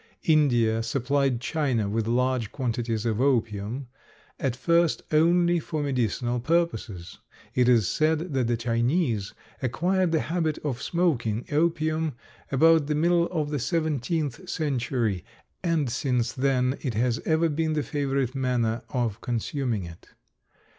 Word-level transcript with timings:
India 0.23 0.81
supplied 0.81 1.39
China 1.39 1.87
with 1.87 2.07
large 2.07 2.51
quantities 2.51 3.05
of 3.05 3.21
opium, 3.21 3.85
at 4.39 4.55
first 4.55 5.03
only 5.11 5.59
for 5.59 5.83
medicinal 5.83 6.39
purposes. 6.39 7.19
It 7.53 7.69
is 7.69 7.87
said 7.87 8.33
that 8.33 8.47
the 8.47 8.57
Chinese 8.57 9.35
acquired 9.61 10.11
the 10.11 10.21
habit 10.21 10.57
of 10.63 10.81
smoking 10.81 11.45
opium 11.51 12.13
about 12.51 12.87
the 12.87 12.95
middle 12.95 13.27
of 13.27 13.51
the 13.51 13.59
seventeenth 13.59 14.49
century, 14.49 15.23
and 15.61 15.87
since 15.87 16.31
then 16.33 16.79
it 16.81 16.95
has 16.95 17.19
ever 17.19 17.47
been 17.47 17.73
the 17.73 17.83
favorite 17.83 18.33
manner 18.33 18.81
of 18.89 19.21
consuming 19.21 19.83
it. 19.83 20.07